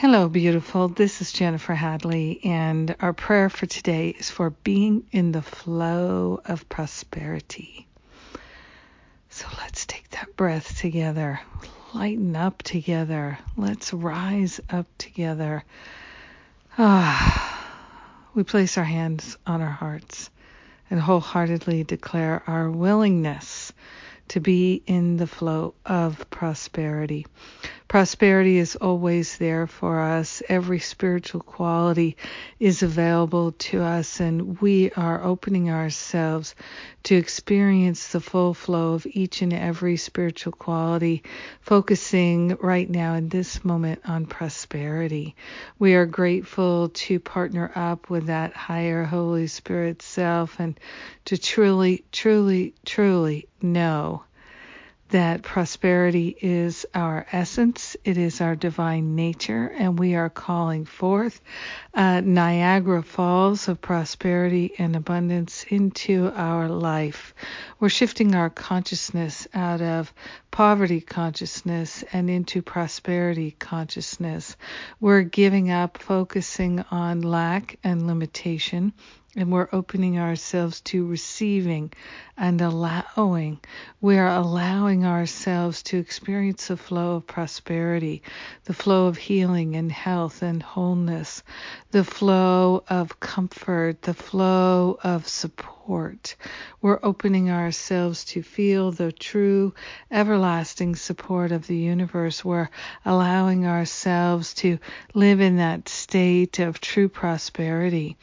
Hello, 0.00 0.28
beautiful. 0.28 0.86
This 0.86 1.20
is 1.20 1.32
Jennifer 1.32 1.74
Hadley, 1.74 2.38
and 2.44 2.94
our 3.00 3.12
prayer 3.12 3.50
for 3.50 3.66
today 3.66 4.10
is 4.10 4.30
for 4.30 4.50
being 4.50 5.02
in 5.10 5.32
the 5.32 5.42
flow 5.42 6.40
of 6.44 6.68
prosperity. 6.68 7.84
So 9.28 9.48
let's 9.58 9.86
take 9.86 10.08
that 10.10 10.36
breath 10.36 10.78
together, 10.78 11.40
lighten 11.94 12.36
up 12.36 12.62
together, 12.62 13.40
let's 13.56 13.92
rise 13.92 14.60
up 14.70 14.86
together. 14.98 15.64
Ah, 16.78 17.66
we 18.36 18.44
place 18.44 18.78
our 18.78 18.84
hands 18.84 19.36
on 19.48 19.60
our 19.60 19.66
hearts 19.66 20.30
and 20.90 21.00
wholeheartedly 21.00 21.82
declare 21.82 22.44
our 22.46 22.70
willingness 22.70 23.72
to 24.28 24.38
be 24.38 24.80
in 24.86 25.16
the 25.16 25.26
flow 25.26 25.74
of 25.84 26.30
prosperity. 26.30 27.26
Prosperity 27.88 28.58
is 28.58 28.76
always 28.76 29.38
there 29.38 29.66
for 29.66 29.98
us. 30.00 30.42
Every 30.46 30.78
spiritual 30.78 31.40
quality 31.40 32.18
is 32.60 32.82
available 32.82 33.52
to 33.52 33.80
us, 33.80 34.20
and 34.20 34.60
we 34.60 34.90
are 34.90 35.24
opening 35.24 35.70
ourselves 35.70 36.54
to 37.04 37.14
experience 37.14 38.08
the 38.08 38.20
full 38.20 38.52
flow 38.52 38.92
of 38.92 39.06
each 39.06 39.40
and 39.40 39.54
every 39.54 39.96
spiritual 39.96 40.52
quality, 40.52 41.22
focusing 41.62 42.58
right 42.60 42.90
now 42.90 43.14
in 43.14 43.30
this 43.30 43.64
moment 43.64 44.02
on 44.04 44.26
prosperity. 44.26 45.34
We 45.78 45.94
are 45.94 46.04
grateful 46.04 46.90
to 46.90 47.18
partner 47.18 47.72
up 47.74 48.10
with 48.10 48.26
that 48.26 48.52
higher 48.52 49.04
Holy 49.04 49.46
Spirit 49.46 50.02
self 50.02 50.60
and 50.60 50.78
to 51.24 51.38
truly, 51.38 52.04
truly, 52.12 52.74
truly 52.84 53.48
know 53.62 54.24
that 55.10 55.42
prosperity 55.42 56.36
is 56.40 56.86
our 56.94 57.26
essence, 57.32 57.96
it 58.04 58.18
is 58.18 58.40
our 58.40 58.54
divine 58.54 59.14
nature, 59.14 59.66
and 59.78 59.98
we 59.98 60.14
are 60.14 60.30
calling 60.30 60.84
forth 60.84 61.40
uh, 61.94 62.20
Niagara 62.20 63.02
Falls 63.02 63.68
of 63.68 63.80
prosperity 63.80 64.72
and 64.78 64.94
abundance 64.94 65.64
into 65.68 66.30
our 66.34 66.68
life. 66.68 67.34
We're 67.80 67.90
shifting 67.90 68.34
our 68.34 68.50
consciousness 68.50 69.46
out 69.54 69.80
of 69.80 70.12
poverty 70.50 71.00
consciousness 71.00 72.02
and 72.12 72.28
into 72.28 72.60
prosperity 72.60 73.52
consciousness. 73.52 74.56
We're 74.98 75.22
giving 75.22 75.70
up 75.70 75.98
focusing 75.98 76.84
on 76.90 77.20
lack 77.22 77.78
and 77.84 78.08
limitation 78.08 78.94
and 79.36 79.52
we're 79.52 79.68
opening 79.72 80.18
ourselves 80.18 80.80
to 80.80 81.06
receiving 81.06 81.92
and 82.36 82.60
allowing. 82.60 83.60
We 84.00 84.18
are 84.18 84.34
allowing 84.34 85.04
ourselves 85.06 85.84
to 85.84 85.98
experience 85.98 86.66
the 86.66 86.76
flow 86.76 87.16
of 87.16 87.28
prosperity, 87.28 88.22
the 88.64 88.74
flow 88.74 89.06
of 89.06 89.16
healing 89.16 89.76
and 89.76 89.92
health 89.92 90.42
and 90.42 90.60
wholeness, 90.60 91.44
the 91.92 92.02
flow 92.02 92.82
of 92.88 93.20
comfort, 93.20 94.02
the 94.02 94.14
flow 94.14 94.98
of 95.04 95.28
support. 95.28 95.77
We're 95.88 97.00
opening 97.02 97.50
ourselves 97.50 98.24
to 98.26 98.42
feel 98.42 98.92
the 98.92 99.10
true, 99.10 99.72
everlasting 100.10 100.96
support 100.96 101.50
of 101.50 101.66
the 101.66 101.76
universe. 101.76 102.44
We're 102.44 102.68
allowing 103.06 103.66
ourselves 103.66 104.52
to 104.54 104.78
live 105.14 105.40
in 105.40 105.56
that 105.56 105.88
state 105.88 106.58
of 106.58 106.80
true 106.80 107.08
prosperity 107.08 108.16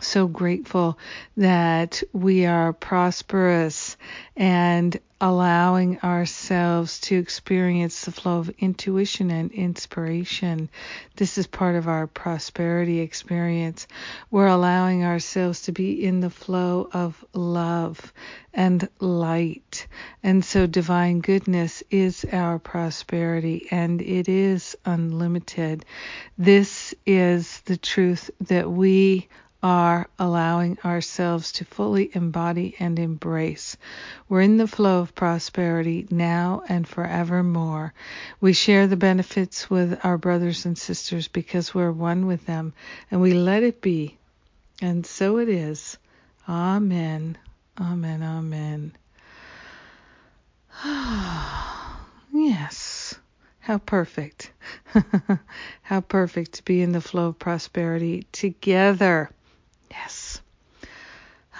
so 0.00 0.26
grateful 0.26 0.98
that 1.36 2.02
we 2.12 2.46
are 2.46 2.72
prosperous 2.72 3.96
and 4.36 4.98
allowing 5.20 5.98
ourselves 6.00 7.00
to 7.00 7.16
experience 7.16 8.04
the 8.04 8.12
flow 8.12 8.38
of 8.38 8.50
intuition 8.60 9.32
and 9.32 9.50
inspiration. 9.50 10.68
This 11.16 11.38
is 11.38 11.46
part 11.48 11.74
of 11.74 11.88
our 11.88 12.06
prosperity 12.06 13.00
experience. 13.00 13.88
We're 14.30 14.46
allowing 14.46 15.04
ourselves 15.04 15.62
to 15.62 15.72
be 15.72 16.04
in 16.04 16.20
the 16.20 16.30
flow 16.30 16.88
of 16.92 17.24
love 17.32 18.12
and 18.54 18.88
light. 19.00 19.88
And 20.22 20.44
so 20.44 20.68
divine 20.68 21.20
goodness 21.20 21.82
is 21.90 22.24
our 22.32 22.60
prosperity 22.60 23.66
and 23.72 24.00
it 24.00 24.28
is 24.28 24.76
unlimited. 24.84 25.84
This 26.36 26.94
is 27.04 27.60
the 27.62 27.76
truth 27.76 28.30
that 28.42 28.70
we 28.70 29.28
are 29.62 30.08
allowing 30.18 30.78
ourselves 30.84 31.52
to 31.52 31.64
fully 31.64 32.10
embody 32.14 32.76
and 32.78 32.98
embrace. 32.98 33.76
We're 34.28 34.42
in 34.42 34.56
the 34.56 34.68
flow 34.68 35.00
of 35.00 35.14
prosperity 35.14 36.06
now 36.10 36.62
and 36.68 36.86
forevermore. 36.86 37.92
We 38.40 38.52
share 38.52 38.86
the 38.86 38.96
benefits 38.96 39.68
with 39.68 39.98
our 40.04 40.16
brothers 40.16 40.64
and 40.64 40.78
sisters 40.78 41.26
because 41.26 41.74
we're 41.74 41.90
one 41.90 42.26
with 42.26 42.46
them 42.46 42.72
and 43.10 43.20
we 43.20 43.34
let 43.34 43.64
it 43.64 43.80
be. 43.80 44.16
And 44.80 45.04
so 45.04 45.38
it 45.38 45.48
is. 45.48 45.98
Amen. 46.48 47.36
Amen. 47.80 48.22
Amen. 48.22 48.92
yes. 52.32 53.18
How 53.58 53.78
perfect. 53.78 54.52
How 55.82 56.00
perfect 56.00 56.52
to 56.54 56.64
be 56.64 56.80
in 56.80 56.92
the 56.92 57.00
flow 57.00 57.28
of 57.28 57.38
prosperity 57.38 58.24
together. 58.30 59.30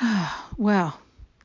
Well, 0.57 0.99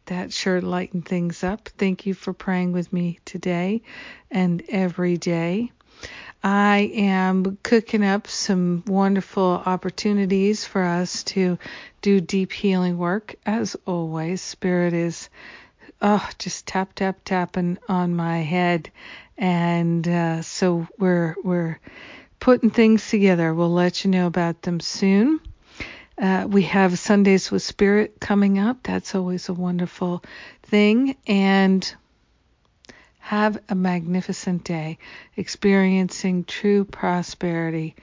that 0.07 0.33
sure 0.33 0.59
lightened 0.59 1.05
things 1.05 1.43
up. 1.43 1.69
Thank 1.77 2.05
you 2.05 2.13
for 2.13 2.33
praying 2.33 2.71
with 2.71 2.91
me 2.91 3.19
today 3.25 3.83
and 4.31 4.63
every 4.69 5.17
day. 5.17 5.71
I 6.43 6.91
am 6.95 7.57
cooking 7.63 8.03
up 8.03 8.27
some 8.27 8.83
wonderful 8.87 9.61
opportunities 9.65 10.65
for 10.65 10.83
us 10.83 11.23
to 11.25 11.57
do 12.01 12.19
deep 12.19 12.51
healing 12.51 12.97
work. 12.97 13.35
As 13.45 13.75
always, 13.85 14.41
Spirit 14.41 14.93
is 14.93 15.29
oh 16.01 16.27
just 16.39 16.65
tap 16.65 16.93
tap 16.95 17.19
tapping 17.23 17.77
on 17.87 18.15
my 18.15 18.39
head, 18.39 18.91
and 19.37 20.05
uh, 20.07 20.41
so 20.41 20.87
we're 20.97 21.35
we're 21.43 21.79
putting 22.39 22.71
things 22.71 23.09
together. 23.09 23.53
We'll 23.53 23.71
let 23.71 24.03
you 24.03 24.09
know 24.09 24.27
about 24.27 24.63
them 24.63 24.79
soon. 24.79 25.39
Uh, 26.17 26.45
we 26.47 26.63
have 26.63 26.97
Sundays 26.99 27.49
with 27.49 27.63
Spirit 27.63 28.19
coming 28.19 28.59
up. 28.59 28.83
That's 28.83 29.15
always 29.15 29.49
a 29.49 29.53
wonderful 29.53 30.23
thing. 30.63 31.15
And 31.27 31.95
have 33.19 33.57
a 33.69 33.75
magnificent 33.75 34.63
day 34.63 34.97
experiencing 35.37 36.43
true 36.43 36.83
prosperity. 36.83 37.95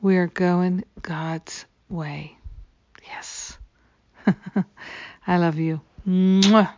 We 0.00 0.18
are 0.18 0.26
going 0.26 0.84
God's 1.00 1.64
way. 1.88 2.36
Yes. 3.06 3.56
I 5.26 5.38
love 5.38 5.58
you. 5.58 5.80
Mwah. 6.06 6.70